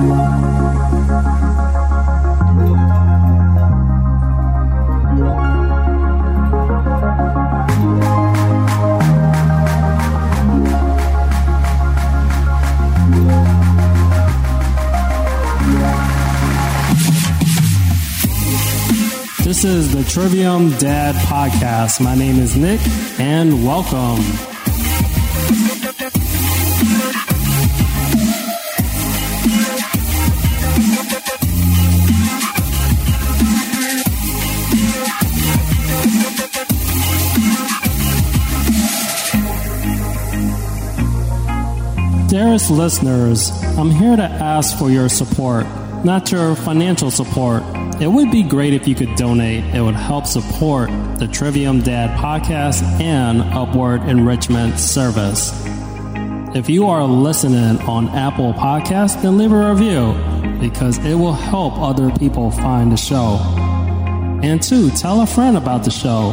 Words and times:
This 0.00 0.08
is 19.64 19.92
the 19.92 20.02
Trivium 20.04 20.70
Dad 20.78 21.14
Podcast. 21.26 22.00
My 22.00 22.14
name 22.14 22.38
is 22.38 22.56
Nick, 22.56 22.80
and 23.18 23.62
welcome. 23.66 24.49
Dearest 42.30 42.70
listeners, 42.70 43.50
I'm 43.76 43.90
here 43.90 44.14
to 44.14 44.22
ask 44.22 44.78
for 44.78 44.88
your 44.88 45.08
support, 45.08 45.66
not 46.04 46.30
your 46.30 46.54
financial 46.54 47.10
support. 47.10 47.64
It 48.00 48.06
would 48.06 48.30
be 48.30 48.44
great 48.44 48.72
if 48.72 48.86
you 48.86 48.94
could 48.94 49.16
donate. 49.16 49.64
It 49.74 49.82
would 49.82 49.96
help 49.96 50.26
support 50.26 50.90
the 51.18 51.26
Trivium 51.26 51.80
Dad 51.82 52.16
podcast 52.20 52.82
and 53.00 53.42
Upward 53.42 54.04
Enrichment 54.04 54.78
Service. 54.78 55.50
If 56.54 56.70
you 56.70 56.86
are 56.86 57.02
listening 57.02 57.82
on 57.88 58.08
Apple 58.10 58.52
Podcasts, 58.52 59.20
then 59.20 59.36
leave 59.36 59.50
a 59.50 59.70
review 59.74 60.12
because 60.60 60.98
it 60.98 61.16
will 61.16 61.32
help 61.32 61.76
other 61.78 62.12
people 62.12 62.52
find 62.52 62.92
the 62.92 62.96
show. 62.96 63.40
And 64.44 64.62
two, 64.62 64.90
tell 64.90 65.20
a 65.22 65.26
friend 65.26 65.56
about 65.56 65.82
the 65.82 65.90
show. 65.90 66.30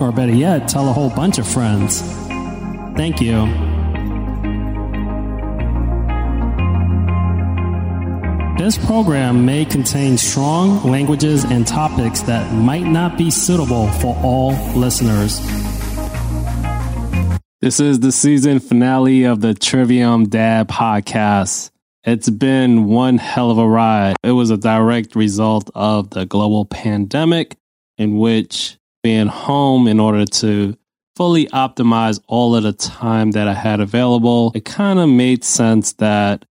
Or 0.00 0.12
better 0.12 0.32
yet, 0.32 0.68
tell 0.68 0.88
a 0.88 0.92
whole 0.92 1.10
bunch 1.10 1.38
of 1.38 1.48
friends. 1.48 2.00
Thank 2.94 3.20
you. 3.20 3.65
This 8.66 8.84
program 8.84 9.46
may 9.46 9.64
contain 9.64 10.18
strong 10.18 10.82
languages 10.90 11.44
and 11.44 11.64
topics 11.64 12.22
that 12.22 12.52
might 12.52 12.82
not 12.82 13.16
be 13.16 13.30
suitable 13.30 13.86
for 13.86 14.20
all 14.24 14.54
listeners. 14.74 15.38
This 17.60 17.78
is 17.78 18.00
the 18.00 18.10
season 18.10 18.58
finale 18.58 19.22
of 19.22 19.40
the 19.40 19.54
Trivium 19.54 20.28
Dad 20.28 20.66
podcast. 20.66 21.70
It's 22.02 22.28
been 22.28 22.86
one 22.86 23.18
hell 23.18 23.52
of 23.52 23.58
a 23.58 23.68
ride. 23.68 24.16
It 24.24 24.32
was 24.32 24.50
a 24.50 24.56
direct 24.56 25.14
result 25.14 25.70
of 25.76 26.10
the 26.10 26.26
global 26.26 26.64
pandemic, 26.64 27.56
in 27.98 28.18
which 28.18 28.78
being 29.04 29.28
home 29.28 29.86
in 29.86 30.00
order 30.00 30.24
to 30.24 30.76
fully 31.14 31.46
optimize 31.50 32.20
all 32.26 32.56
of 32.56 32.64
the 32.64 32.72
time 32.72 33.30
that 33.30 33.46
I 33.46 33.54
had 33.54 33.78
available, 33.78 34.50
it 34.56 34.64
kind 34.64 34.98
of 34.98 35.08
made 35.08 35.44
sense 35.44 35.92
that 35.92 36.44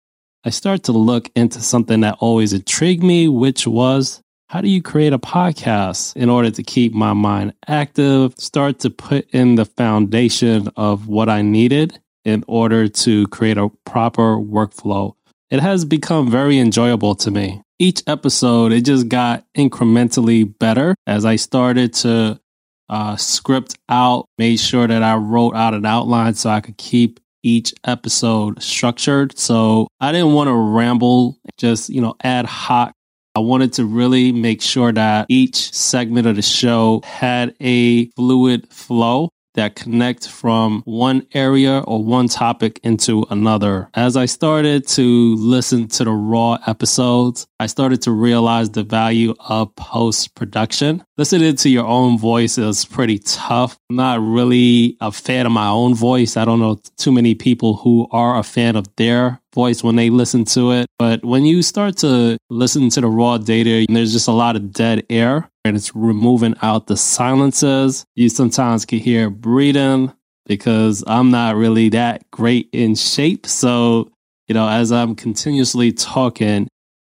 I 0.48 0.52
started 0.52 0.84
to 0.84 0.92
look 0.92 1.32
into 1.36 1.60
something 1.60 2.02
that 2.02 2.18
always 2.20 2.54
intrigued 2.54 3.02
me, 3.02 3.28
which 3.28 3.66
was 3.66 4.22
how 4.50 4.62
do 4.62 4.70
you 4.70 4.80
create 4.80 5.12
a 5.12 5.18
podcast 5.18 6.16
in 6.16 6.30
order 6.30 6.52
to 6.52 6.62
keep 6.62 6.94
my 6.94 7.14
mind 7.14 7.56
active, 7.68 8.36
start 8.38 8.78
to 8.82 8.92
put 8.92 9.28
in 9.32 9.56
the 9.56 9.66
foundation 9.66 10.70
of 10.78 11.08
what 11.08 11.30
I 11.30 11.42
needed 11.42 12.00
in 12.26 12.44
order 12.48 12.88
to 12.88 13.26
create 13.30 13.58
a 13.58 13.70
proper 13.88 14.38
workflow. 14.38 15.16
It 15.50 15.62
has 15.62 15.84
become 15.84 16.30
very 16.30 16.60
enjoyable 16.60 17.16
to 17.16 17.32
me. 17.32 17.64
Each 17.80 18.04
episode, 18.06 18.72
it 18.72 18.82
just 18.82 19.10
got 19.10 19.44
incrementally 19.58 20.54
better 20.60 20.94
as 21.08 21.26
I 21.26 21.38
started 21.38 21.92
to 21.94 22.40
uh, 22.88 23.16
script 23.16 23.80
out, 23.90 24.28
made 24.38 24.60
sure 24.60 24.88
that 24.88 25.02
I 25.02 25.16
wrote 25.16 25.56
out 25.56 25.74
an 25.74 25.88
outline 25.88 26.36
so 26.36 26.52
I 26.52 26.62
could 26.62 26.78
keep 26.78 27.20
each 27.46 27.74
episode 27.86 28.62
structured. 28.62 29.38
So 29.38 29.88
I 30.02 30.12
didn't 30.12 30.34
want 30.34 30.48
to 30.48 30.54
ramble, 30.54 31.38
just, 31.58 31.90
you 31.90 32.02
know, 32.02 32.16
ad 32.24 32.46
hoc. 32.46 32.92
I 33.36 33.40
wanted 33.40 33.74
to 33.74 33.86
really 33.86 34.32
make 34.32 34.62
sure 34.62 34.92
that 34.92 35.28
each 35.30 35.74
segment 35.74 36.26
of 36.26 36.38
the 36.38 36.42
show 36.42 37.02
had 37.04 37.54
a 37.62 38.08
fluid 38.12 38.68
flow 38.72 39.30
that 39.56 39.76
connect 39.76 40.30
from 40.30 40.82
one 40.86 41.26
area 41.34 41.80
or 41.80 42.04
one 42.04 42.28
topic 42.28 42.80
into 42.84 43.26
another. 43.30 43.90
As 43.94 44.16
I 44.16 44.26
started 44.26 44.88
to 44.90 45.36
listen 45.36 45.88
to 45.90 46.04
the 46.04 46.12
raw 46.12 46.58
episodes, 46.68 47.48
I 47.60 47.68
started 47.68 48.02
to 48.04 48.12
realize 48.12 48.70
the 48.70 48.84
value 48.84 49.34
of 49.40 49.76
post 49.76 50.36
production. 50.36 51.04
Listening 51.18 51.56
to 51.56 51.70
your 51.70 51.86
own 51.86 52.18
voice 52.18 52.58
is 52.58 52.86
pretty 52.86 53.20
tough. 53.20 53.78
I'm 53.90 53.96
not 53.96 54.22
really 54.22 54.98
a 55.02 55.12
fan 55.12 55.46
of 55.46 55.52
my 55.52 55.68
own 55.68 55.96
voice. 55.96 56.38
I 56.38 56.46
don't 56.46 56.60
know 56.60 56.80
too 56.98 57.12
many 57.12 57.36
people 57.36 57.78
who 57.78 58.08
are 58.12 58.38
a 58.38 58.44
fan 58.44 58.76
of 58.76 58.94
their 58.98 59.42
voice 59.54 59.84
when 59.84 59.96
they 59.96 60.10
listen 60.10 60.44
to 60.46 60.72
it. 60.72 60.88
But 61.00 61.24
when 61.24 61.46
you 61.46 61.64
start 61.64 61.98
to 61.98 62.38
listen 62.50 62.90
to 62.90 63.02
the 63.02 63.08
raw 63.08 63.38
data, 63.38 63.86
there's 63.90 64.12
just 64.12 64.28
a 64.28 64.34
lot 64.34 64.56
of 64.56 64.74
dead 64.74 65.06
air 65.10 65.50
and 65.66 65.76
it's 65.76 65.96
removing 65.96 66.56
out 66.62 66.88
the 66.88 66.96
silences. 66.96 68.06
You 68.16 68.30
sometimes 68.30 68.86
can 68.86 69.00
hear 69.00 69.30
breathing 69.32 70.14
because 70.46 71.04
I'm 71.08 71.32
not 71.32 71.56
really 71.56 71.90
that 71.90 72.30
great 72.32 72.70
in 72.72 72.94
shape. 72.94 73.48
So, 73.48 74.12
you 74.48 74.54
know, 74.54 74.70
as 74.70 74.92
I'm 74.92 75.16
continuously 75.16 75.92
talking, 75.92 76.68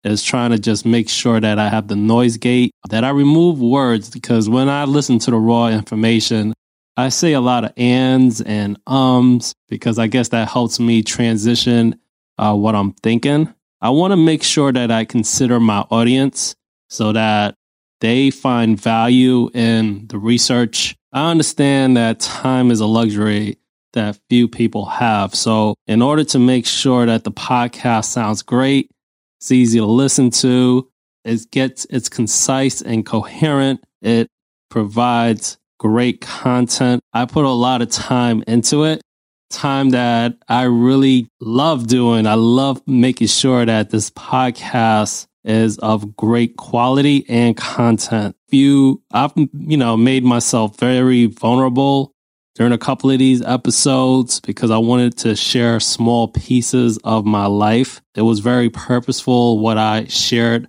is 0.03 0.25
trying 0.25 0.51
to 0.51 0.59
just 0.59 0.87
make 0.87 1.09
sure 1.09 1.41
that 1.41 1.59
I 1.59 1.69
have 1.69 1.89
the 1.89 1.97
noise 1.97 2.39
gate, 2.39 2.73
that 2.89 3.05
I 3.05 3.11
remove 3.11 3.61
words 3.61 4.11
because 4.11 4.49
when 4.49 4.69
I 4.69 4.85
listen 4.85 5.19
to 5.21 5.31
the 5.31 5.37
raw 5.37 5.69
information, 5.69 6.55
I 6.97 7.11
say 7.11 7.35
a 7.35 7.41
lot 7.41 7.65
of 7.65 7.73
ands 7.77 8.41
and 8.41 8.81
ums 8.87 9.55
because 9.69 9.99
I 9.99 10.07
guess 10.07 10.29
that 10.29 10.49
helps 10.49 10.81
me 10.81 11.03
transition 11.03 12.01
uh, 12.39 12.55
what 12.55 12.75
I'm 12.75 12.93
thinking. 12.95 13.53
I 13.83 13.91
want 13.91 14.13
to 14.13 14.17
make 14.17 14.43
sure 14.43 14.73
that 14.73 14.91
I 14.91 15.05
consider 15.05 15.61
my 15.61 15.81
audience 15.91 16.55
so 16.89 17.13
that 17.13 17.55
they 18.01 18.31
find 18.31 18.81
value 18.81 19.51
in 19.55 20.07
the 20.09 20.19
research. 20.19 20.97
I 21.13 21.31
understand 21.31 21.97
that 21.97 22.21
time 22.21 22.71
is 22.71 22.81
a 22.81 22.87
luxury 22.87 23.59
that 23.93 24.19
few 24.29 24.49
people 24.49 24.87
have. 24.87 25.35
So, 25.35 25.75
in 25.87 26.03
order 26.03 26.25
to 26.25 26.39
make 26.39 26.67
sure 26.67 27.07
that 27.07 27.25
the 27.25 27.33
podcast 27.33 28.07
sounds 28.07 28.43
great, 28.43 28.91
it's 29.39 29.51
easy 29.51 29.79
to 29.79 29.87
listen 29.87 30.31
to, 30.31 30.89
it 31.25 31.51
gets 31.51 31.87
it's 31.91 32.09
concise 32.09 32.83
and 32.83 33.05
coherent, 33.05 33.83
it 34.01 34.29
provides 34.71 35.59
great 35.79 36.21
content. 36.21 37.03
I 37.13 37.25
put 37.25 37.45
a 37.45 37.51
lot 37.51 37.83
of 37.83 37.91
time 37.91 38.45
into 38.47 38.85
it 38.85 39.03
time 39.51 39.91
that 39.91 40.39
I 40.49 40.63
really 40.63 41.29
love 41.41 41.87
doing. 41.87 42.27
I 42.27 42.35
love 42.35 42.81
making 42.87 43.27
sure 43.27 43.67
that 43.67 43.91
this 43.91 44.11
podcast 44.11 45.27
is 45.45 45.79
of 45.79 46.17
great 46.17 46.57
quality 46.57 47.25
and 47.29 47.57
content. 47.57 48.37
You, 48.51 49.03
I've, 49.13 49.33
you 49.37 49.77
know, 49.77 49.97
made 49.97 50.25
myself 50.25 50.79
very 50.79 51.27
vulnerable 51.27 52.15
during 52.55 52.73
a 52.73 52.79
couple 52.79 53.11
of 53.11 53.19
these 53.19 53.43
episodes 53.43 54.41
because 54.41 54.71
I 54.71 54.79
wanted 54.79 55.17
to 55.19 55.37
share 55.37 55.81
small 55.81 56.29
pieces 56.29 56.99
of 57.05 57.25
my 57.25 57.47
life. 57.47 58.03
It 58.15 58.23
was 58.23 58.41
very 58.41 58.69
purposeful 58.71 59.59
what 59.59 59.79
I 59.79 60.07
shared 60.07 60.69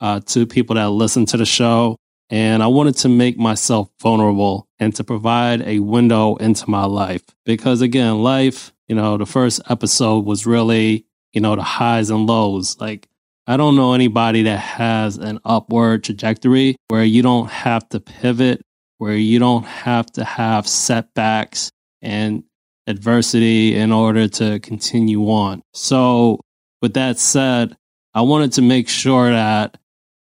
uh, 0.00 0.20
to 0.26 0.46
people 0.46 0.76
that 0.76 0.90
listen 0.90 1.26
to 1.26 1.36
the 1.36 1.46
show. 1.46 1.96
And 2.30 2.62
I 2.62 2.66
wanted 2.66 2.96
to 2.98 3.08
make 3.08 3.38
myself 3.38 3.90
vulnerable 4.00 4.66
and 4.78 4.94
to 4.96 5.04
provide 5.04 5.62
a 5.62 5.80
window 5.80 6.36
into 6.36 6.68
my 6.70 6.84
life. 6.84 7.22
Because 7.44 7.82
again, 7.82 8.22
life, 8.22 8.72
you 8.88 8.94
know, 8.94 9.18
the 9.18 9.26
first 9.26 9.60
episode 9.68 10.24
was 10.24 10.46
really, 10.46 11.06
you 11.32 11.40
know, 11.40 11.56
the 11.56 11.62
highs 11.62 12.08
and 12.08 12.26
lows. 12.26 12.80
Like, 12.80 13.08
I 13.46 13.56
don't 13.56 13.74
know 13.74 13.92
anybody 13.94 14.42
that 14.44 14.58
has 14.58 15.16
an 15.18 15.40
upward 15.44 16.04
trajectory 16.04 16.76
where 16.88 17.04
you 17.04 17.22
don't 17.22 17.50
have 17.50 17.88
to 17.88 17.98
pivot, 17.98 18.62
where 18.98 19.16
you 19.16 19.40
don't 19.40 19.64
have 19.64 20.06
to 20.12 20.24
have 20.24 20.68
setbacks 20.68 21.72
and 22.00 22.44
adversity 22.86 23.74
in 23.74 23.90
order 23.90 24.28
to 24.28 24.60
continue 24.60 25.24
on. 25.28 25.62
So, 25.72 26.40
with 26.80 26.94
that 26.94 27.18
said, 27.18 27.76
I 28.14 28.20
wanted 28.20 28.52
to 28.52 28.62
make 28.62 28.88
sure 28.88 29.30
that 29.30 29.76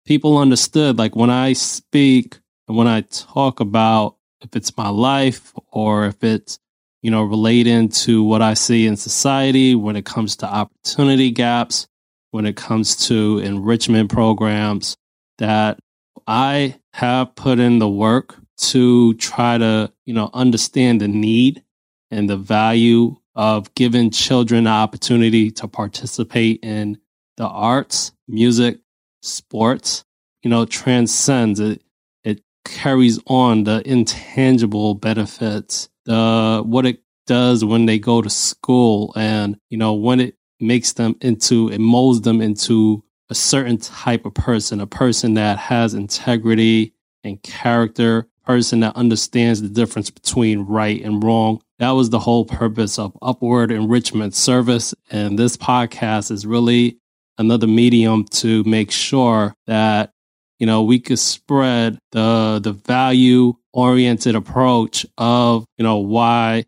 people 0.07 0.39
understood 0.39 0.97
like 0.99 1.17
when 1.17 1.31
I 1.31 1.55
speak 1.55 2.39
and 2.69 2.77
when 2.77 2.87
I 2.87 3.01
talk 3.01 3.61
about 3.61 4.17
if 4.41 4.55
it's 4.55 4.77
my 4.77 4.89
life 4.89 5.53
or 5.73 6.07
if 6.07 6.23
it's, 6.23 6.59
you 7.03 7.11
know, 7.11 7.23
relating 7.23 7.89
to 7.89 8.23
what 8.23 8.43
I 8.43 8.55
see 8.55 8.87
in 8.87 8.97
society 8.97 9.75
when 9.75 9.97
it 9.97 10.05
comes 10.05 10.37
to 10.37 10.47
opportunity 10.47 11.31
gaps, 11.31 11.89
when 12.31 12.47
it 12.47 12.57
comes 12.57 13.09
to 13.09 13.39
enrichment 13.39 14.11
programs, 14.11 14.97
that 15.39 15.79
I 16.27 16.77
have 16.93 17.35
put 17.35 17.59
in 17.59 17.79
the 17.79 17.89
work 17.89 18.37
to 18.59 19.15
try 19.15 19.57
to, 19.57 19.93
you 20.05 20.15
know, 20.15 20.31
understand 20.35 21.01
the 21.01 21.09
need 21.09 21.63
and 22.11 22.29
the 22.29 22.37
value 22.37 23.17
of 23.35 23.73
giving 23.75 24.11
children 24.11 24.65
the 24.65 24.71
opportunity 24.71 25.51
to 25.53 25.69
participate 25.69 26.59
in 26.63 26.99
the 27.37 27.47
arts, 27.47 28.13
music, 28.27 28.81
sports, 29.23 30.05
you 30.43 30.51
know, 30.51 30.65
transcends 30.65 31.61
it. 31.61 31.83
It 32.25 32.43
carries 32.65 33.21
on 33.27 33.65
the 33.65 33.81
intangible 33.89 34.95
benefits, 34.95 35.89
the 36.05 36.63
what 36.67 36.85
it 36.85 37.01
does 37.27 37.65
when 37.65 37.87
they 37.87 37.99
go 37.99 38.23
to 38.23 38.31
school 38.31 39.13
and, 39.15 39.57
you 39.71 39.79
know, 39.79 39.95
when 39.95 40.19
it 40.19 40.35
makes 40.61 40.93
them 40.93 41.17
into, 41.21 41.69
it 41.69 41.81
molds 41.81 42.23
them 42.23 42.41
into 42.41 43.03
a 43.31 43.35
certain 43.35 43.77
type 43.77 44.25
of 44.25 44.35
person, 44.35 44.81
a 44.81 44.87
person 44.87 45.35
that 45.35 45.59
has 45.59 45.95
integrity 45.95 46.95
and 47.25 47.43
character, 47.43 48.27
person 48.45 48.81
that 48.81 48.97
understands 48.97 49.61
the 49.61 49.69
difference 49.69 50.09
between 50.11 50.61
right 50.61 51.03
and 51.03 51.23
wrong. 51.23 51.61
That 51.79 51.91
was 51.91 52.11
the 52.11 52.19
whole 52.19 52.45
purpose 52.45 52.99
of 52.99 53.17
Upward 53.21 53.71
Enrichment 53.71 54.35
Service. 54.35 54.95
And 55.11 55.39
this 55.39 55.57
podcast 55.57 56.31
is 56.31 56.47
really 56.47 56.99
another 57.37 57.67
medium 57.67 58.25
to 58.25 58.65
make 58.65 58.91
sure 58.91 59.55
that, 59.67 60.13
you 60.59 60.67
know, 60.67 60.83
we 60.83 60.99
could 60.99 61.19
spread 61.19 61.99
the, 62.13 62.59
the 62.63 62.73
value 62.73 63.55
oriented 63.73 64.35
approach 64.35 65.07
of, 65.19 65.65
you 65.77 65.85
know, 65.85 65.99
why 65.99 66.65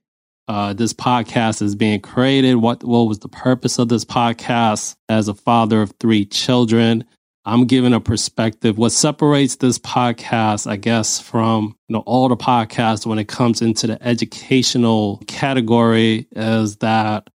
uh, 0.51 0.73
this 0.73 0.93
podcast 0.93 1.63
is 1.63 1.77
being 1.77 2.01
created. 2.01 2.57
What 2.57 2.83
what 2.83 3.07
was 3.07 3.21
the 3.21 3.29
purpose 3.29 3.79
of 3.79 3.89
this 3.89 4.05
podcast? 4.05 4.97
As 5.09 5.29
a 5.29 5.35
father 5.35 5.81
of 5.81 5.95
three 6.01 6.25
children, 6.25 7.05
I'm 7.45 7.67
giving 7.67 7.95
a 7.95 8.01
perspective. 8.01 8.77
What 8.77 8.91
separates 8.91 9.55
this 9.55 9.79
podcast, 9.79 10.69
I 10.69 10.75
guess, 10.75 11.21
from 11.21 11.77
you 11.87 11.95
know 11.95 12.01
all 12.01 12.29
the 12.29 12.37
podcasts 12.37 13.07
when 13.07 13.21
it 13.21 13.29
comes 13.29 13.63
into 13.63 13.87
the 13.87 14.03
educational 14.05 15.23
category, 15.29 16.27
is 16.33 16.79
that 16.79 17.31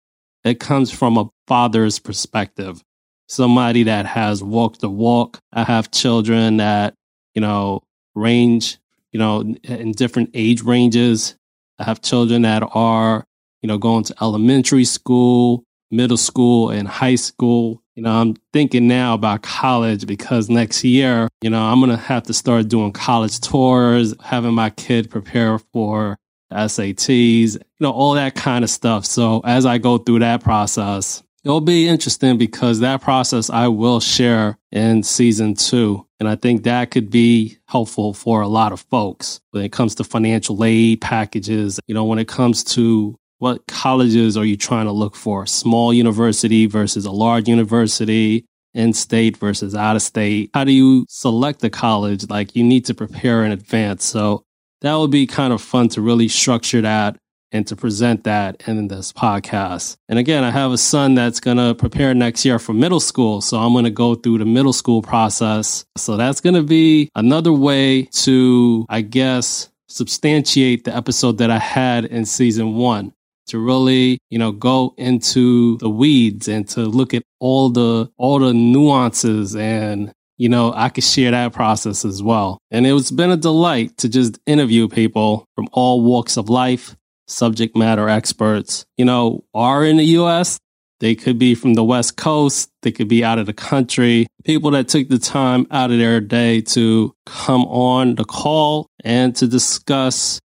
it 0.44 0.60
comes 0.60 0.90
from 0.90 1.16
a 1.20 1.30
father's 1.48 2.00
perspective. 2.00 2.84
Somebody 3.28 3.84
that 3.84 4.08
has 4.08 4.42
walked 4.42 4.82
the 4.82 4.90
walk. 4.90 5.38
I 5.52 5.66
have 5.66 5.92
children 5.92 6.58
that 6.58 6.96
you 7.36 7.42
know 7.42 7.84
range, 8.16 8.80
you 9.12 9.20
know, 9.20 9.42
in 9.66 9.92
different 9.92 10.32
age 10.34 10.64
ranges 10.64 11.36
I 11.84 11.86
have 11.86 12.02
children 12.02 12.44
that 12.44 12.64
are, 12.74 13.26
you 13.62 13.68
know, 13.68 13.78
going 13.78 14.06
to 14.06 14.16
elementary 14.22 14.86
school, 14.86 15.66
middle 15.92 16.16
school, 16.16 16.70
and 16.70 16.88
high 16.88 17.16
school. 17.16 17.84
You 17.96 18.04
know, 18.04 18.12
I'm 18.12 18.36
thinking 18.54 18.88
now 18.88 19.16
about 19.16 19.42
college 19.42 20.08
because 20.08 20.50
next 20.50 20.86
year, 20.86 21.28
you 21.42 21.50
know, 21.50 21.62
I'm 21.62 21.82
going 21.82 21.92
to 21.92 21.98
have 21.98 22.24
to 22.24 22.34
start 22.34 22.70
doing 22.70 22.94
college 22.94 23.42
tours, 23.42 24.16
having 24.24 24.54
my 24.54 24.70
kid 24.70 25.10
prepare 25.10 25.60
for 25.60 26.18
SATs, 26.54 27.56
you 27.56 27.60
know, 27.82 27.92
all 27.92 28.14
that 28.14 28.34
kind 28.34 28.64
of 28.64 28.70
stuff. 28.70 29.06
So 29.06 29.42
as 29.44 29.66
I 29.66 29.78
go 29.78 29.98
through 29.98 30.20
that 30.20 30.42
process, 30.42 31.22
it'll 31.44 31.62
be 31.62 31.88
interesting 31.88 32.38
because 32.38 32.80
that 32.80 33.02
process 33.02 33.50
I 33.50 33.68
will 33.68 34.00
share 34.00 34.58
in 34.72 35.04
season 35.04 35.56
two. 35.56 36.08
And 36.20 36.30
I 36.30 36.36
think 36.36 36.64
that 36.64 36.92
could 36.92 37.10
be 37.10 37.58
helpful 37.68 38.14
for 38.14 38.42
a 38.42 38.48
lot 38.48 38.72
of 38.72 38.82
folks 38.90 39.42
when 39.52 39.64
it 39.64 39.72
comes 39.72 39.96
to 39.96 40.04
financial 40.04 40.64
aid 40.64 41.02
packages. 41.02 41.80
You 41.88 41.94
know, 41.94 42.06
when 42.06 42.20
it 42.20 42.28
comes 42.28 42.64
to 42.76 43.18
what 43.40 43.68
colleges 43.68 44.38
are 44.38 44.46
you 44.46 44.56
trying 44.56 44.86
to 44.86 44.94
look 44.94 45.16
for? 45.16 45.46
Small 45.46 45.94
university 45.94 46.66
versus 46.66 47.06
a 47.06 47.12
large 47.12 47.50
university, 47.50 48.46
in 48.74 48.94
state 48.94 49.38
versus 49.38 49.76
out 49.76 49.96
of 49.96 50.02
state. 50.02 50.50
How 50.54 50.64
do 50.64 50.72
you 50.72 51.06
select 51.10 51.60
the 51.60 51.70
college? 51.70 52.30
Like 52.30 52.56
you 52.56 52.64
need 52.64 52.86
to 52.86 52.94
prepare 52.94 53.44
in 53.44 53.52
advance. 53.52 54.04
So 54.04 54.44
that 54.82 54.96
would 54.96 55.12
be 55.12 55.28
kind 55.28 55.54
of 55.54 55.62
fun 55.62 55.90
to 55.90 56.02
really 56.02 56.28
structure 56.28 56.82
that 56.82 57.18
and 57.54 57.66
to 57.68 57.76
present 57.76 58.24
that 58.24 58.68
in 58.68 58.88
this 58.88 59.14
podcast. 59.14 59.96
And 60.10 60.20
again, 60.20 60.44
I 60.44 60.50
have 60.50 60.72
a 60.72 60.78
son 60.78 61.14
that's 61.14 61.40
going 61.40 61.58
to 61.58 61.76
prepare 61.76 62.14
next 62.14 62.44
year 62.44 62.60
for 62.60 62.74
middle 62.74 63.00
school. 63.00 63.40
So 63.40 63.58
I'm 63.60 63.72
going 63.72 63.86
to 63.86 63.92
go 63.92 64.16
through 64.16 64.40
the 64.40 64.46
middle 64.46 64.74
school 64.74 65.02
process. 65.02 65.86
So 65.96 66.18
that's 66.18 66.42
going 66.42 66.56
to 66.56 66.64
be 66.64 67.10
another 67.16 67.54
way 67.54 68.04
to, 68.04 68.86
I 68.90 69.02
guess, 69.02 69.70
substantiate 69.88 70.84
the 70.84 70.96
episode 70.96 71.38
that 71.38 71.52
I 71.52 71.60
had 71.60 72.06
in 72.06 72.26
season 72.26 72.76
one 72.76 73.14
to 73.46 73.60
really, 73.60 74.18
you 74.30 74.40
know, 74.40 74.52
go 74.52 74.96
into 74.98 75.78
the 75.78 75.90
weeds 75.90 76.48
and 76.48 76.68
to 76.70 76.82
look 76.82 77.14
at 77.14 77.24
all 77.40 77.70
the, 77.70 78.12
all 78.18 78.40
the 78.40 78.54
nuances 78.54 79.56
and 79.56 80.12
you 80.38 80.50
know, 80.50 80.74
I 80.76 80.90
could 80.90 81.04
share 81.04 81.30
that 81.30 81.54
process 81.54 82.04
as 82.04 82.24
well. 82.24 82.58
And 82.72 82.88
it's 82.88 83.12
been 83.12 83.30
a 83.30 83.38
delight 83.38 83.98
to 84.00 84.10
just 84.10 84.40
interview 84.48 84.88
people 84.88 85.46
from 85.56 85.70
all 85.72 86.02
walks 86.02 86.38
of 86.38 86.50
life 86.50 86.96
subject 87.28 87.76
matter 87.76 88.10
experts, 88.10 88.86
you 88.98 89.06
know, 89.06 89.44
are 89.54 89.84
in 89.84 89.98
the 89.98 90.06
US. 90.18 90.60
They 91.00 91.16
could 91.16 91.38
be 91.38 91.54
from 91.54 91.74
the 91.74 91.84
West 91.84 92.16
Coast. 92.16 92.70
They 92.82 92.92
could 92.92 93.10
be 93.10 93.26
out 93.26 93.38
of 93.38 93.46
the 93.46 93.54
country. 93.54 94.26
People 94.46 94.72
that 94.72 94.88
took 94.88 95.10
the 95.10 95.20
time 95.20 95.68
out 95.70 95.92
of 95.92 95.98
their 95.98 96.22
day 96.22 96.62
to 96.62 97.14
come 97.26 97.66
on 97.66 98.16
the 98.16 98.24
call 98.24 98.88
and 99.04 99.36
to 99.36 99.48
discuss, 99.48 100.40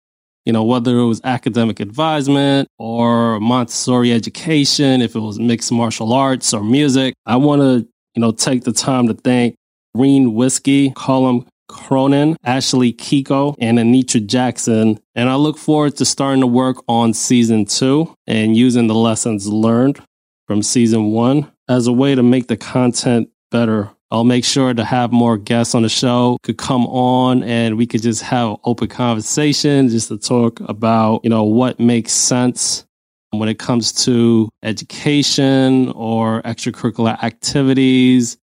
you 0.44 0.52
know, 0.52 0.64
whether 0.64 0.98
it 0.98 1.06
was 1.06 1.20
academic 1.22 1.78
advisement 1.78 2.66
or 2.78 3.38
Montessori 3.38 4.12
education, 4.12 5.00
if 5.00 5.14
it 5.14 5.20
was 5.20 5.38
mixed 5.38 5.70
martial 5.70 6.12
arts 6.12 6.52
or 6.52 6.64
music. 6.64 7.14
I 7.25 7.36
want 7.36 7.62
to, 7.62 7.88
you 8.14 8.20
know, 8.20 8.32
take 8.32 8.64
the 8.64 8.72
time 8.72 9.06
to 9.06 9.14
thank 9.14 9.54
Green 9.94 10.34
Whiskey, 10.34 10.90
Colum 10.96 11.46
Cronin, 11.68 12.36
Ashley 12.44 12.92
Kiko, 12.92 13.54
and 13.60 13.78
Anitra 13.78 14.26
Jackson. 14.26 14.98
And 15.14 15.28
I 15.28 15.36
look 15.36 15.58
forward 15.58 15.96
to 15.96 16.04
starting 16.04 16.40
to 16.40 16.46
work 16.46 16.82
on 16.88 17.14
season 17.14 17.64
two 17.64 18.14
and 18.26 18.56
using 18.56 18.86
the 18.86 18.94
lessons 18.94 19.46
learned 19.46 20.02
from 20.46 20.62
season 20.62 21.12
one 21.12 21.50
as 21.68 21.86
a 21.86 21.92
way 21.92 22.14
to 22.14 22.22
make 22.22 22.48
the 22.48 22.56
content 22.56 23.28
better. 23.50 23.90
I'll 24.10 24.24
make 24.24 24.44
sure 24.44 24.72
to 24.72 24.84
have 24.84 25.12
more 25.12 25.36
guests 25.36 25.74
on 25.74 25.82
the 25.82 25.90
show 25.90 26.38
could 26.42 26.56
come 26.56 26.86
on 26.86 27.42
and 27.42 27.76
we 27.76 27.86
could 27.86 28.02
just 28.02 28.22
have 28.22 28.56
open 28.64 28.88
conversation 28.88 29.88
just 29.90 30.08
to 30.08 30.16
talk 30.16 30.60
about, 30.60 31.20
you 31.24 31.30
know, 31.30 31.44
what 31.44 31.78
makes 31.78 32.12
sense 32.12 32.86
when 33.30 33.50
it 33.50 33.58
comes 33.58 33.92
to 34.04 34.48
education 34.62 35.90
or 35.90 36.40
extracurricular 36.42 37.22
activities 37.22 38.38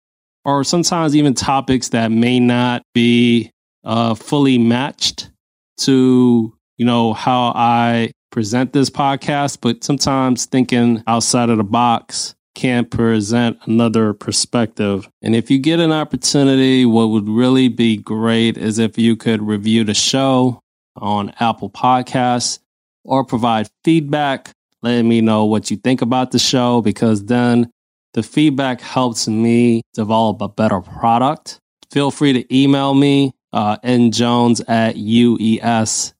or 0.46 0.64
sometimes 0.64 1.16
even 1.16 1.34
topics 1.34 1.90
that 1.90 2.12
may 2.12 2.40
not 2.40 2.84
be 2.94 3.52
uh, 3.84 4.14
fully 4.16 4.58
matched 4.58 5.30
to 5.78 6.54
you 6.78 6.86
know 6.86 7.14
how 7.14 7.52
I 7.56 8.12
present 8.32 8.74
this 8.74 8.90
podcast, 8.90 9.60
but 9.62 9.84
sometimes 9.84 10.46
thinking 10.46 11.04
outside 11.08 11.50
of 11.50 11.58
the 11.58 11.64
box 11.64 12.36
can 12.54 12.86
present 12.86 13.58
another 13.66 14.14
perspective. 14.14 15.10
And 15.22 15.36
if 15.36 15.52
you 15.52 15.60
get 15.60 15.80
an 15.80 15.92
opportunity, 15.92 16.86
what 16.86 17.08
would 17.08 17.28
really 17.28 17.68
be 17.68 17.98
great 17.98 18.58
is 18.58 18.80
if 18.80 18.98
you 18.98 19.16
could 19.16 19.42
review 19.42 19.84
the 19.84 19.94
show 19.94 20.62
on 20.96 21.34
Apple 21.40 21.70
Podcasts 21.70 22.60
or 23.04 23.24
provide 23.24 23.68
feedback, 23.84 24.52
letting 24.82 25.08
me 25.08 25.22
know 25.22 25.46
what 25.46 25.70
you 25.70 25.78
think 25.78 26.02
about 26.02 26.32
the 26.32 26.40
show, 26.40 26.82
because 26.82 27.26
then 27.26 27.70
the 28.16 28.24
feedback 28.24 28.82
helps 28.82 29.28
me 29.28 29.84
develop 29.94 30.42
a 30.42 30.48
better 30.48 30.80
product. 30.80 31.60
Feel 31.92 32.10
free 32.12 32.32
to 32.32 32.56
email 32.56 32.94
me, 32.94 33.34
uh, 33.52 33.76
njones 33.80 34.62
at 34.70 34.96
uesnys.com. 34.96 36.14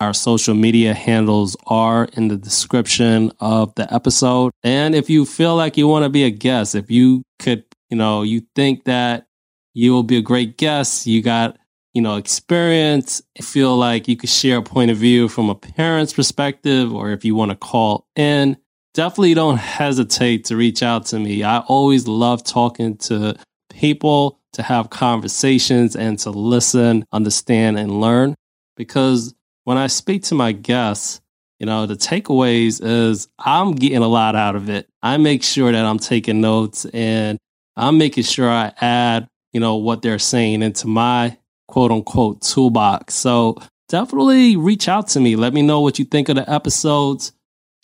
Our 0.00 0.14
social 0.14 0.54
media 0.54 0.94
handles 0.94 1.56
are 1.66 2.04
in 2.12 2.28
the 2.28 2.36
description 2.36 3.32
of 3.40 3.74
the 3.74 3.92
episode. 3.92 4.52
And 4.62 4.94
if 4.94 5.10
you 5.10 5.26
feel 5.26 5.56
like 5.56 5.76
you 5.76 5.88
want 5.88 6.04
to 6.04 6.08
be 6.08 6.22
a 6.22 6.30
guest, 6.30 6.76
if 6.76 6.88
you 6.88 7.24
could, 7.40 7.64
you 7.90 7.96
know, 7.96 8.22
you 8.22 8.42
think 8.54 8.84
that 8.84 9.26
you 9.74 9.92
will 9.92 10.04
be 10.04 10.18
a 10.18 10.22
great 10.22 10.56
guest, 10.56 11.04
you 11.06 11.20
got 11.20 11.58
you 11.94 12.02
know, 12.02 12.16
experience, 12.16 13.22
feel 13.40 13.76
like 13.76 14.06
you 14.06 14.16
could 14.16 14.28
share 14.28 14.58
a 14.58 14.62
point 14.62 14.90
of 14.90 14.96
view 14.96 15.26
from 15.26 15.50
a 15.50 15.54
parent's 15.54 16.12
perspective, 16.12 16.94
or 16.94 17.10
if 17.10 17.24
you 17.24 17.34
want 17.34 17.50
to 17.50 17.56
call 17.56 18.06
in, 18.14 18.56
definitely 18.98 19.34
don't 19.34 19.58
hesitate 19.58 20.46
to 20.46 20.56
reach 20.56 20.82
out 20.82 21.06
to 21.06 21.20
me. 21.20 21.44
I 21.44 21.60
always 21.60 22.08
love 22.08 22.42
talking 22.42 22.96
to 22.96 23.36
people, 23.70 24.40
to 24.54 24.62
have 24.64 24.90
conversations, 24.90 25.94
and 25.94 26.18
to 26.18 26.30
listen, 26.30 27.04
understand, 27.12 27.78
and 27.78 28.00
learn. 28.00 28.34
Because 28.76 29.36
when 29.62 29.78
I 29.78 29.86
speak 29.86 30.24
to 30.24 30.34
my 30.34 30.50
guests, 30.50 31.20
you 31.60 31.66
know, 31.66 31.86
the 31.86 31.94
takeaways 31.94 32.84
is 32.84 33.28
I'm 33.38 33.76
getting 33.76 33.98
a 34.02 34.08
lot 34.08 34.34
out 34.34 34.56
of 34.56 34.68
it. 34.68 34.88
I 35.00 35.16
make 35.16 35.44
sure 35.44 35.70
that 35.70 35.84
I'm 35.84 36.00
taking 36.00 36.40
notes 36.40 36.84
and 36.86 37.38
I'm 37.76 37.98
making 37.98 38.24
sure 38.24 38.50
I 38.50 38.72
add, 38.80 39.28
you 39.52 39.60
know, 39.60 39.76
what 39.76 40.02
they're 40.02 40.18
saying 40.18 40.62
into 40.62 40.88
my 40.88 41.38
quote 41.68 41.92
unquote 41.92 42.42
toolbox. 42.42 43.14
So 43.14 43.62
definitely 43.88 44.56
reach 44.56 44.88
out 44.88 45.06
to 45.10 45.20
me. 45.20 45.36
Let 45.36 45.54
me 45.54 45.62
know 45.62 45.82
what 45.82 46.00
you 46.00 46.04
think 46.04 46.28
of 46.28 46.34
the 46.34 46.50
episodes 46.50 47.30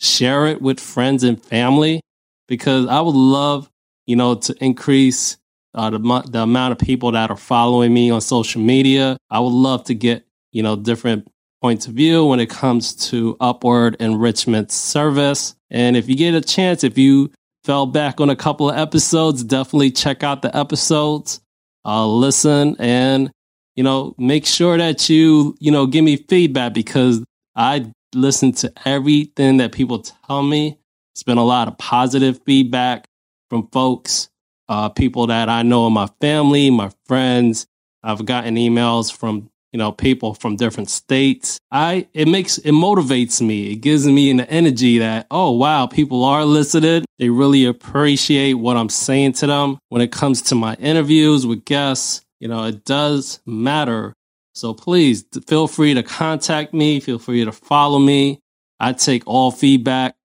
share 0.05 0.47
it 0.47 0.61
with 0.61 0.79
friends 0.79 1.23
and 1.23 1.41
family 1.41 2.01
because 2.47 2.87
I 2.87 3.01
would 3.01 3.15
love, 3.15 3.69
you 4.05 4.15
know, 4.15 4.35
to 4.35 4.55
increase 4.63 5.37
uh, 5.73 5.89
the, 5.89 6.23
the 6.29 6.39
amount 6.41 6.71
of 6.71 6.77
people 6.77 7.11
that 7.11 7.29
are 7.29 7.37
following 7.37 7.93
me 7.93 8.09
on 8.09 8.21
social 8.21 8.61
media. 8.61 9.17
I 9.29 9.39
would 9.39 9.53
love 9.53 9.83
to 9.85 9.93
get, 9.93 10.25
you 10.51 10.63
know, 10.63 10.75
different 10.75 11.27
points 11.61 11.87
of 11.87 11.93
view 11.93 12.25
when 12.25 12.39
it 12.39 12.49
comes 12.49 12.93
to 13.09 13.35
upward 13.39 13.97
enrichment 13.99 14.71
service. 14.71 15.55
And 15.69 15.97
if 15.97 16.07
you 16.07 16.15
get 16.15 16.33
a 16.33 16.41
chance, 16.41 16.83
if 16.83 16.97
you 16.97 17.31
fell 17.63 17.85
back 17.85 18.21
on 18.21 18.29
a 18.29 18.35
couple 18.35 18.69
of 18.69 18.77
episodes, 18.77 19.43
definitely 19.43 19.91
check 19.91 20.23
out 20.23 20.43
the 20.43 20.55
episodes, 20.55 21.41
uh, 21.83 22.07
listen, 22.07 22.75
and 22.79 23.31
you 23.75 23.83
know, 23.83 24.15
make 24.17 24.45
sure 24.45 24.77
that 24.77 25.09
you 25.09 25.55
you 25.59 25.71
know 25.71 25.85
give 25.85 26.03
me 26.03 26.17
feedback 26.17 26.73
because 26.73 27.23
I 27.55 27.91
listen 28.15 28.51
to 28.53 28.73
everything 28.85 29.57
that 29.57 29.71
people 29.71 29.99
tell 29.99 30.43
me. 30.43 30.77
It's 31.13 31.23
been 31.23 31.37
a 31.37 31.45
lot 31.45 31.67
of 31.67 31.77
positive 31.77 32.41
feedback 32.45 33.07
from 33.49 33.67
folks, 33.67 34.29
uh, 34.67 34.89
people 34.89 35.27
that 35.27 35.49
I 35.49 35.63
know 35.63 35.87
in 35.87 35.93
my 35.93 36.09
family, 36.19 36.69
my 36.69 36.91
friends. 37.05 37.67
I've 38.03 38.25
gotten 38.25 38.55
emails 38.55 39.15
from 39.15 39.49
you 39.71 39.77
know 39.77 39.91
people 39.91 40.33
from 40.33 40.55
different 40.55 40.89
states. 40.89 41.59
I 41.71 42.07
it 42.13 42.27
makes 42.27 42.57
it 42.59 42.71
motivates 42.71 43.45
me. 43.45 43.71
It 43.71 43.77
gives 43.77 44.07
me 44.07 44.31
an 44.31 44.39
energy 44.41 44.99
that 44.99 45.27
oh 45.31 45.51
wow, 45.51 45.87
people 45.87 46.23
are 46.23 46.45
listening. 46.45 47.03
They 47.19 47.29
really 47.29 47.65
appreciate 47.65 48.53
what 48.53 48.77
I'm 48.77 48.89
saying 48.89 49.33
to 49.33 49.47
them 49.47 49.79
when 49.89 50.01
it 50.01 50.11
comes 50.11 50.41
to 50.43 50.55
my 50.55 50.75
interviews 50.75 51.45
with 51.45 51.65
guests. 51.65 52.23
You 52.39 52.47
know, 52.47 52.63
it 52.65 52.85
does 52.85 53.41
matter. 53.45 54.13
So 54.55 54.73
please 54.73 55.25
feel 55.47 55.67
free 55.67 55.93
to 55.93 56.03
contact 56.03 56.73
me. 56.73 57.01
Feel 57.01 57.19
free 57.19 57.43
to 57.43 57.51
follow 57.51 57.99
me. 57.99 58.39
I 58.79 58.93
take 58.93 59.23
all 59.27 59.51
feedback. 59.51 60.15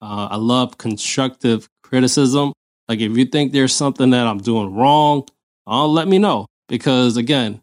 Uh, 0.00 0.28
I 0.30 0.36
love 0.36 0.78
constructive 0.78 1.68
criticism. 1.82 2.52
Like 2.88 3.00
if 3.00 3.16
you 3.16 3.24
think 3.24 3.52
there's 3.52 3.74
something 3.74 4.10
that 4.10 4.26
I'm 4.26 4.38
doing 4.38 4.74
wrong, 4.74 5.26
uh, 5.66 5.86
let 5.86 6.08
me 6.08 6.18
know. 6.18 6.46
Because 6.68 7.16
again, 7.16 7.62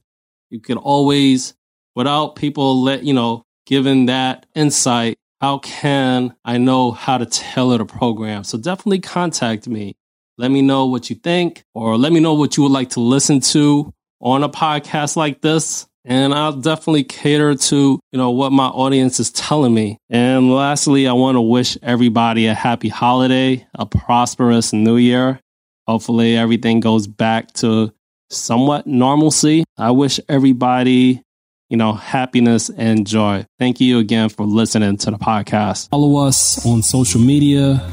you 0.50 0.60
can 0.60 0.78
always, 0.78 1.54
without 1.96 2.36
people 2.36 2.82
let 2.82 3.04
you 3.04 3.14
know, 3.14 3.44
given 3.66 4.08
that 4.08 4.46
insight, 4.54 5.18
how 5.40 5.60
can 5.60 6.36
I 6.44 6.58
know 6.58 6.92
how 6.92 7.18
to 7.18 7.26
tailor 7.26 7.78
the 7.78 7.86
program? 7.86 8.44
So 8.44 8.58
definitely 8.58 9.00
contact 9.00 9.68
me. 9.68 9.96
Let 10.38 10.52
me 10.52 10.62
know 10.62 10.86
what 10.86 11.10
you 11.10 11.16
think, 11.16 11.64
or 11.74 11.98
let 11.98 12.12
me 12.12 12.20
know 12.20 12.34
what 12.34 12.58
you 12.58 12.64
would 12.64 12.72
like 12.72 12.92
to 12.92 13.00
listen 13.00 13.40
to 13.40 13.94
on 14.20 14.44
a 14.44 14.50
podcast 14.50 15.16
like 15.16 15.42
this 15.42 15.87
and 16.08 16.34
I'll 16.34 16.54
definitely 16.54 17.04
cater 17.04 17.54
to, 17.54 18.00
you 18.12 18.18
know, 18.18 18.32
what 18.32 18.52
my 18.54 18.68
audience 18.68 19.20
is 19.20 19.30
telling 19.30 19.74
me. 19.74 19.98
And 20.10 20.50
lastly, 20.50 21.06
I 21.06 21.12
want 21.12 21.36
to 21.36 21.42
wish 21.42 21.78
everybody 21.84 22.48
a 22.48 22.54
happy 22.54 22.88
holiday, 22.88 23.68
a 23.76 23.86
prosperous 23.86 24.72
new 24.72 24.96
year. 24.96 25.42
Hopefully 25.86 26.38
everything 26.38 26.80
goes 26.80 27.08
back 27.08 27.52
to 27.56 27.92
somewhat 28.30 28.88
normalcy. 28.88 29.66
I 29.78 29.92
wish 29.92 30.22
everybody, 30.30 31.22
you 31.70 31.76
know, 31.76 31.92
happiness 31.92 32.70
and 32.70 33.06
joy. 33.06 33.46
Thank 33.60 33.82
you 33.82 34.00
again 34.00 34.30
for 34.30 34.46
listening 34.46 34.96
to 34.98 35.12
the 35.12 35.18
podcast. 35.18 35.90
Follow 35.90 36.26
us 36.26 36.66
on 36.66 36.84
social 36.84 37.20
media, 37.20 37.86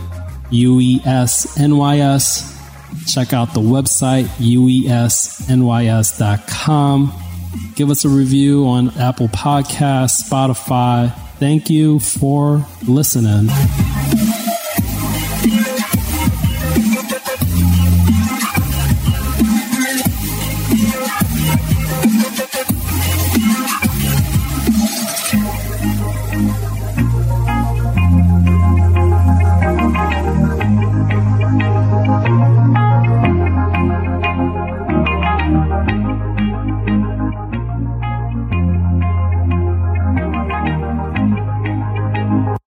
UESNYS. 0.50 2.52
Check 3.12 3.32
out 3.32 3.54
the 3.54 3.60
website, 3.60 4.26
uesnys.com 4.38 4.84
Give 7.74 7.90
us 7.90 8.04
a 8.04 8.08
review 8.08 8.66
on 8.66 8.90
Apple 8.98 9.28
Podcasts, 9.28 10.28
Spotify. 10.28 11.14
Thank 11.38 11.70
you 11.70 11.98
for 11.98 12.64
listening. 12.86 13.48